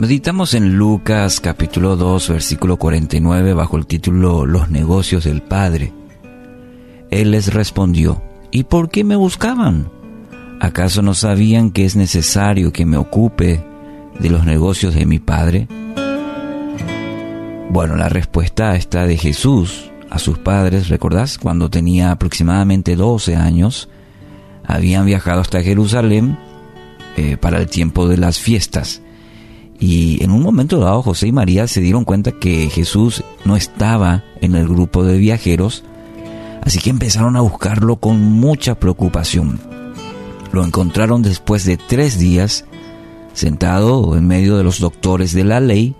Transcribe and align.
Meditamos 0.00 0.54
en 0.54 0.78
Lucas 0.78 1.40
capítulo 1.40 1.94
2 1.94 2.30
versículo 2.30 2.78
49 2.78 3.52
bajo 3.52 3.76
el 3.76 3.84
título 3.84 4.46
Los 4.46 4.70
negocios 4.70 5.24
del 5.24 5.42
Padre. 5.42 5.92
Él 7.10 7.32
les 7.32 7.52
respondió, 7.52 8.22
¿y 8.50 8.64
por 8.64 8.88
qué 8.88 9.04
me 9.04 9.14
buscaban? 9.14 9.90
¿Acaso 10.58 11.02
no 11.02 11.12
sabían 11.12 11.70
que 11.70 11.84
es 11.84 11.96
necesario 11.96 12.72
que 12.72 12.86
me 12.86 12.96
ocupe 12.96 13.62
de 14.18 14.30
los 14.30 14.46
negocios 14.46 14.94
de 14.94 15.04
mi 15.04 15.18
Padre? 15.18 15.68
Bueno, 17.68 17.94
la 17.96 18.08
respuesta 18.08 18.76
está 18.76 19.06
de 19.06 19.18
Jesús 19.18 19.90
a 20.08 20.18
sus 20.18 20.38
padres, 20.38 20.88
¿recordás? 20.88 21.36
Cuando 21.36 21.68
tenía 21.68 22.10
aproximadamente 22.10 22.96
12 22.96 23.36
años, 23.36 23.90
habían 24.64 25.04
viajado 25.04 25.42
hasta 25.42 25.62
Jerusalén 25.62 26.38
eh, 27.18 27.36
para 27.36 27.58
el 27.58 27.66
tiempo 27.68 28.08
de 28.08 28.16
las 28.16 28.38
fiestas. 28.38 29.02
Y 29.80 30.22
en 30.22 30.30
un 30.30 30.42
momento 30.42 30.78
dado 30.78 31.02
José 31.02 31.28
y 31.28 31.32
María 31.32 31.66
se 31.66 31.80
dieron 31.80 32.04
cuenta 32.04 32.32
que 32.32 32.68
Jesús 32.68 33.24
no 33.46 33.56
estaba 33.56 34.22
en 34.42 34.54
el 34.54 34.68
grupo 34.68 35.02
de 35.04 35.16
viajeros, 35.16 35.84
así 36.62 36.78
que 36.80 36.90
empezaron 36.90 37.34
a 37.36 37.40
buscarlo 37.40 37.96
con 37.96 38.20
mucha 38.20 38.74
preocupación. 38.74 39.58
Lo 40.52 40.66
encontraron 40.66 41.22
después 41.22 41.64
de 41.64 41.78
tres 41.78 42.18
días 42.18 42.66
sentado 43.32 44.18
en 44.18 44.26
medio 44.26 44.58
de 44.58 44.64
los 44.64 44.80
doctores 44.80 45.32
de 45.32 45.44
la 45.44 45.60
ley, 45.60 45.94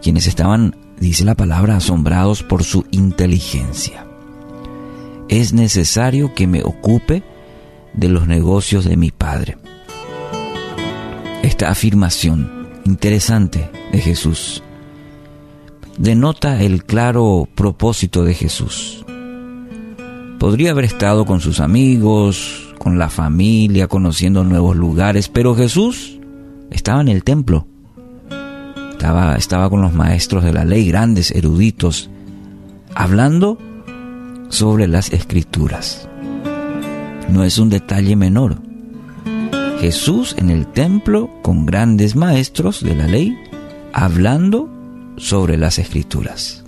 quienes 0.00 0.26
estaban, 0.26 0.76
dice 0.98 1.26
la 1.26 1.34
palabra, 1.34 1.76
asombrados 1.76 2.42
por 2.42 2.64
su 2.64 2.86
inteligencia. 2.92 4.06
Es 5.28 5.52
necesario 5.52 6.34
que 6.34 6.46
me 6.46 6.62
ocupe 6.62 7.22
de 7.92 8.08
los 8.08 8.26
negocios 8.26 8.86
de 8.86 8.96
mi 8.96 9.10
Padre. 9.10 9.58
Esta 11.42 11.68
afirmación 11.68 12.61
interesante 12.84 13.70
de 13.92 13.98
Jesús. 13.98 14.62
Denota 15.98 16.62
el 16.62 16.84
claro 16.84 17.48
propósito 17.54 18.24
de 18.24 18.34
Jesús. 18.34 19.04
Podría 20.38 20.72
haber 20.72 20.86
estado 20.86 21.24
con 21.24 21.40
sus 21.40 21.60
amigos, 21.60 22.74
con 22.78 22.98
la 22.98 23.10
familia, 23.10 23.86
conociendo 23.86 24.42
nuevos 24.42 24.76
lugares, 24.76 25.28
pero 25.28 25.54
Jesús 25.54 26.18
estaba 26.70 27.00
en 27.00 27.08
el 27.08 27.22
templo. 27.22 27.66
Estaba, 28.90 29.36
estaba 29.36 29.70
con 29.70 29.82
los 29.82 29.92
maestros 29.92 30.42
de 30.42 30.52
la 30.52 30.64
ley, 30.64 30.88
grandes 30.88 31.30
eruditos, 31.30 32.10
hablando 32.94 33.58
sobre 34.48 34.88
las 34.88 35.12
escrituras. 35.12 36.08
No 37.28 37.44
es 37.44 37.58
un 37.58 37.68
detalle 37.68 38.16
menor. 38.16 38.71
Jesús 39.82 40.36
en 40.38 40.48
el 40.48 40.68
templo 40.68 41.28
con 41.42 41.66
grandes 41.66 42.14
maestros 42.14 42.84
de 42.84 42.94
la 42.94 43.08
ley 43.08 43.36
hablando 43.92 44.70
sobre 45.16 45.56
las 45.56 45.80
escrituras. 45.80 46.62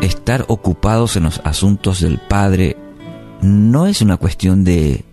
Estar 0.00 0.46
ocupados 0.48 1.18
en 1.18 1.24
los 1.24 1.42
asuntos 1.44 2.00
del 2.00 2.16
Padre 2.16 2.78
no 3.42 3.86
es 3.86 4.00
una 4.00 4.16
cuestión 4.16 4.64
de 4.64 5.04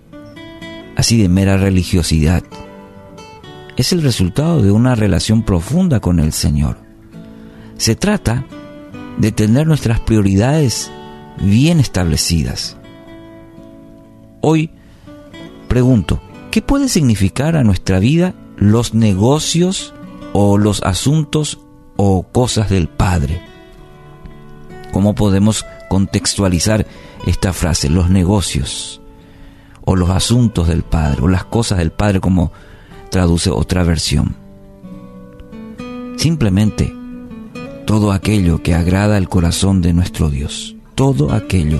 así 0.95 1.21
de 1.21 1.27
mera 1.27 1.57
religiosidad. 1.57 2.43
Es 3.75 3.91
el 3.91 4.02
resultado 4.02 4.61
de 4.61 4.71
una 4.71 4.95
relación 4.95 5.43
profunda 5.43 5.99
con 5.99 6.21
el 6.21 6.31
Señor. 6.31 6.77
Se 7.75 7.97
trata 7.97 8.45
de 9.17 9.33
tener 9.33 9.67
nuestras 9.67 9.99
prioridades 9.99 10.89
bien 11.41 11.81
establecidas. 11.81 12.77
Hoy 14.39 14.71
Pregunto, 15.71 16.20
¿qué 16.52 16.61
puede 16.61 16.89
significar 16.89 17.55
a 17.55 17.64
nuestra 17.64 17.99
vida 17.99 18.33
los 18.58 18.93
negocios 18.93 19.93
o 20.33 20.58
los 20.58 20.83
asuntos 20.83 21.61
o 21.95 22.23
cosas 22.23 22.70
del 22.70 22.89
Padre? 22.89 23.42
¿Cómo 24.92 25.15
podemos 25.15 25.65
contextualizar 25.89 26.86
esta 27.26 27.54
frase, 27.54 27.89
los 27.89 28.09
negocios 28.09 28.99
o 29.86 29.95
los 29.95 30.09
asuntos 30.09 30.67
del 30.67 30.83
Padre 30.83 31.21
o 31.21 31.30
las 31.30 31.45
cosas 31.45 31.77
del 31.77 31.93
Padre 31.93 32.20
como 32.20 32.52
traduce 33.09 33.49
otra 33.49 33.86
versión? 33.86 34.36
Simplemente 36.17 36.93
todo 37.86 38.11
aquello 38.11 38.61
que 38.61 38.76
agrada 38.76 39.15
al 39.15 39.30
corazón 39.30 39.82
de 39.82 39.93
nuestro 39.93 40.30
Dios, 40.30 40.76
todo 40.95 41.32
aquello 41.32 41.80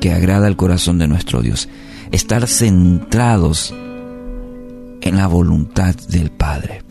que 0.00 0.10
agrada 0.10 0.48
al 0.48 0.56
corazón 0.56 0.98
de 0.98 1.06
nuestro 1.06 1.40
Dios 1.40 1.68
estar 2.16 2.48
centrados 2.48 3.74
en 5.02 5.16
la 5.16 5.26
voluntad 5.26 5.94
del 5.94 6.30
Padre. 6.30 6.82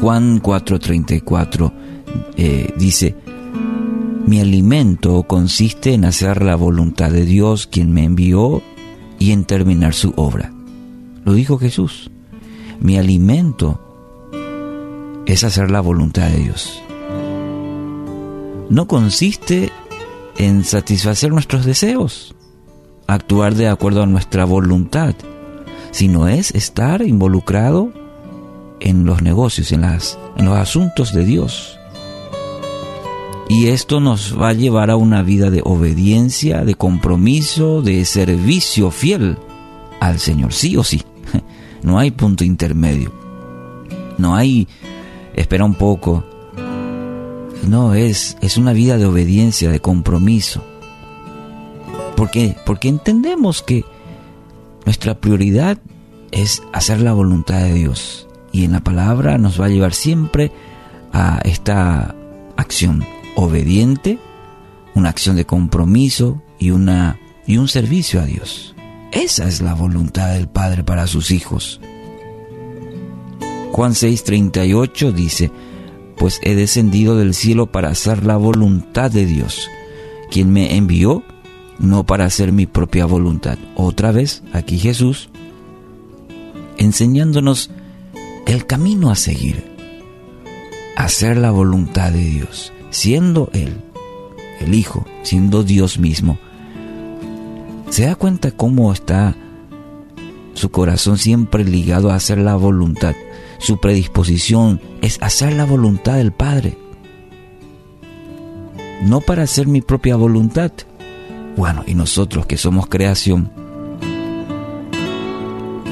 Juan 0.00 0.40
4:34 0.40 1.72
eh, 2.36 2.72
dice, 2.78 3.16
mi 4.26 4.40
alimento 4.40 5.24
consiste 5.24 5.92
en 5.92 6.04
hacer 6.04 6.40
la 6.40 6.54
voluntad 6.54 7.10
de 7.10 7.24
Dios 7.24 7.66
quien 7.66 7.92
me 7.92 8.04
envió 8.04 8.62
y 9.18 9.32
en 9.32 9.44
terminar 9.44 9.92
su 9.92 10.12
obra. 10.16 10.52
Lo 11.24 11.34
dijo 11.34 11.58
Jesús. 11.58 12.12
Mi 12.78 12.96
alimento 12.96 13.80
es 15.26 15.42
hacer 15.42 15.68
la 15.72 15.80
voluntad 15.80 16.28
de 16.30 16.38
Dios. 16.38 16.80
No 18.70 18.86
consiste 18.86 19.72
en 20.38 20.62
satisfacer 20.62 21.32
nuestros 21.32 21.64
deseos 21.64 22.36
actuar 23.14 23.54
de 23.54 23.68
acuerdo 23.68 24.02
a 24.02 24.06
nuestra 24.06 24.44
voluntad, 24.44 25.14
sino 25.90 26.28
es 26.28 26.54
estar 26.54 27.02
involucrado 27.02 27.92
en 28.78 29.04
los 29.04 29.22
negocios, 29.22 29.72
en, 29.72 29.82
las, 29.82 30.18
en 30.36 30.46
los 30.46 30.56
asuntos 30.56 31.12
de 31.12 31.24
Dios. 31.24 31.78
Y 33.48 33.66
esto 33.66 33.98
nos 33.98 34.40
va 34.40 34.50
a 34.50 34.52
llevar 34.52 34.90
a 34.90 34.96
una 34.96 35.22
vida 35.22 35.50
de 35.50 35.60
obediencia, 35.64 36.64
de 36.64 36.76
compromiso, 36.76 37.82
de 37.82 38.04
servicio 38.04 38.92
fiel 38.92 39.38
al 40.00 40.20
Señor, 40.20 40.52
sí 40.52 40.76
o 40.76 40.84
sí. 40.84 41.02
No 41.82 41.98
hay 41.98 42.10
punto 42.10 42.44
intermedio. 42.44 43.10
No 44.18 44.36
hay, 44.36 44.68
espera 45.34 45.64
un 45.64 45.74
poco. 45.74 46.24
No, 47.66 47.94
es, 47.94 48.36
es 48.42 48.58
una 48.58 48.74
vida 48.74 48.98
de 48.98 49.06
obediencia, 49.06 49.70
de 49.70 49.80
compromiso. 49.80 50.62
¿Por 52.20 52.30
qué? 52.30 52.54
Porque 52.66 52.88
entendemos 52.88 53.62
que 53.62 53.82
nuestra 54.84 55.18
prioridad 55.18 55.78
es 56.32 56.62
hacer 56.70 57.00
la 57.00 57.14
voluntad 57.14 57.62
de 57.62 57.72
Dios. 57.72 58.28
Y 58.52 58.64
en 58.66 58.72
la 58.72 58.80
palabra 58.80 59.38
nos 59.38 59.58
va 59.58 59.64
a 59.64 59.68
llevar 59.70 59.94
siempre 59.94 60.52
a 61.14 61.40
esta 61.44 62.14
acción 62.58 63.06
obediente, 63.36 64.18
una 64.94 65.08
acción 65.08 65.34
de 65.34 65.46
compromiso 65.46 66.42
y, 66.58 66.72
una, 66.72 67.18
y 67.46 67.56
un 67.56 67.68
servicio 67.68 68.20
a 68.20 68.26
Dios. 68.26 68.74
Esa 69.12 69.48
es 69.48 69.62
la 69.62 69.72
voluntad 69.72 70.34
del 70.34 70.46
Padre 70.46 70.84
para 70.84 71.06
sus 71.06 71.30
hijos. 71.30 71.80
Juan 73.72 73.92
6:38 73.92 75.14
dice, 75.14 75.50
pues 76.18 76.38
he 76.42 76.54
descendido 76.54 77.16
del 77.16 77.32
cielo 77.32 77.72
para 77.72 77.88
hacer 77.88 78.26
la 78.26 78.36
voluntad 78.36 79.10
de 79.10 79.24
Dios, 79.24 79.70
quien 80.30 80.52
me 80.52 80.76
envió 80.76 81.24
no 81.80 82.04
para 82.04 82.26
hacer 82.26 82.52
mi 82.52 82.66
propia 82.66 83.06
voluntad. 83.06 83.58
Otra 83.74 84.12
vez, 84.12 84.42
aquí 84.52 84.78
Jesús, 84.78 85.30
enseñándonos 86.76 87.70
el 88.46 88.66
camino 88.66 89.10
a 89.10 89.16
seguir, 89.16 89.64
hacer 90.96 91.38
la 91.38 91.50
voluntad 91.50 92.12
de 92.12 92.22
Dios, 92.22 92.72
siendo 92.90 93.50
Él, 93.54 93.80
el 94.60 94.74
Hijo, 94.74 95.06
siendo 95.22 95.62
Dios 95.64 95.98
mismo. 95.98 96.38
¿Se 97.88 98.04
da 98.04 98.14
cuenta 98.14 98.50
cómo 98.50 98.92
está 98.92 99.34
su 100.52 100.70
corazón 100.70 101.16
siempre 101.16 101.64
ligado 101.64 102.10
a 102.10 102.14
hacer 102.14 102.38
la 102.38 102.56
voluntad? 102.56 103.14
Su 103.58 103.78
predisposición 103.78 104.80
es 105.00 105.18
hacer 105.22 105.54
la 105.54 105.64
voluntad 105.64 106.16
del 106.16 106.32
Padre. 106.32 106.76
No 109.02 109.22
para 109.22 109.44
hacer 109.44 109.66
mi 109.66 109.80
propia 109.80 110.16
voluntad, 110.16 110.72
bueno, 111.56 111.84
y 111.86 111.94
nosotros 111.94 112.46
que 112.46 112.56
somos 112.56 112.86
creación, 112.86 113.50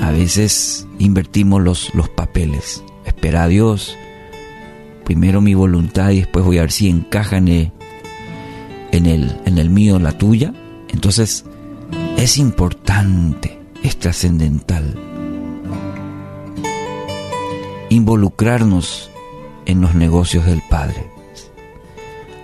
a 0.02 0.10
veces 0.10 0.87
invertimos 0.99 1.62
los, 1.62 1.94
los 1.94 2.08
papeles. 2.08 2.82
Espera 3.05 3.44
a 3.44 3.49
Dios, 3.49 3.96
primero 5.05 5.40
mi 5.40 5.55
voluntad 5.55 6.10
y 6.10 6.20
después 6.20 6.44
voy 6.44 6.58
a 6.58 6.62
ver 6.62 6.72
si 6.72 6.88
encaja 6.88 7.37
en 7.37 7.49
el, 7.49 7.72
en 8.93 9.06
el, 9.06 9.37
en 9.44 9.58
el 9.58 9.70
mío 9.70 9.99
la 9.99 10.12
tuya. 10.12 10.55
Entonces, 10.88 11.44
es 12.16 12.38
importante, 12.38 13.58
es 13.82 13.99
trascendental 13.99 14.94
involucrarnos 17.90 19.11
en 19.66 19.81
los 19.81 19.94
negocios 19.94 20.44
del 20.46 20.62
Padre 20.69 21.18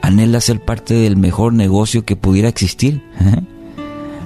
anhela 0.05 0.41
ser 0.41 0.61
parte 0.61 0.95
del 0.95 1.17
mejor 1.17 1.53
negocio 1.53 2.05
que 2.05 2.17
pudiera 2.17 2.49
existir. 2.49 3.03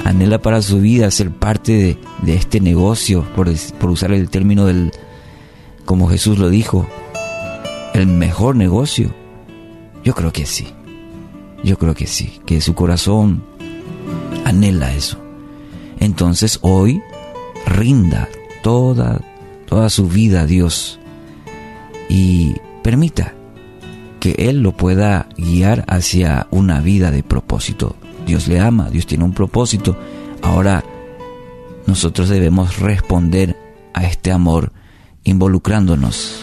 Anhela 0.05 0.41
para 0.41 0.63
su 0.63 0.81
vida 0.81 1.11
ser 1.11 1.31
parte 1.31 1.99
de, 2.23 2.35
este 2.35 2.61
negocio, 2.61 3.25
por, 3.35 3.49
por, 3.79 3.91
usar 3.91 4.13
el 4.13 4.31
término 4.31 4.67
del, 4.67 4.93
como 5.85 6.09
Jesús 6.09 6.39
lo 6.39 6.51
dijo, 6.51 6.89
el 7.95 8.07
mejor 8.07 8.57
negocio? 8.57 9.15
Yo 10.05 10.15
creo 10.15 10.33
que 10.33 10.47
sí. 10.47 10.69
Yo 11.63 11.79
creo 11.79 11.95
que 11.95 12.07
sí, 12.07 12.41
que 12.47 12.61
su 12.61 12.75
corazón 12.75 13.45
anhela 14.45 14.95
eso. 14.95 15.19
Entonces 16.01 16.59
hoy 16.63 17.03
rinda 17.67 18.29
toda 18.63 19.21
toda 19.69 19.91
su 19.91 20.09
vida 20.09 20.43
a 20.43 20.47
Dios 20.47 20.99
y 22.09 22.55
permita 22.83 23.35
que 24.21 24.33
Él 24.39 24.63
lo 24.63 24.73
pueda 24.73 25.29
guiar 25.37 25.85
hacia 25.89 26.47
una 26.51 26.81
vida 26.81 27.11
de 27.11 27.23
propósito. 27.23 27.97
Dios 28.27 28.49
le 28.49 28.61
ama, 28.61 28.91
Dios 28.91 29.07
tiene 29.07 29.25
un 29.25 29.33
propósito. 29.33 29.97
Ahora 30.43 30.85
nosotros 31.87 32.29
debemos 32.29 32.79
responder 32.79 33.57
a 33.95 34.05
este 34.05 34.31
amor 34.31 34.73
involucrándonos, 35.25 36.43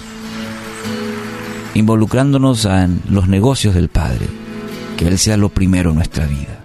involucrándonos 1.73 2.65
en 2.65 3.01
los 3.09 3.27
negocios 3.27 3.75
del 3.75 3.89
Padre, 3.89 4.27
que 4.97 5.07
Él 5.07 5.19
sea 5.19 5.37
lo 5.37 5.49
primero 5.49 5.91
en 5.91 5.97
nuestra 5.97 6.25
vida. 6.25 6.64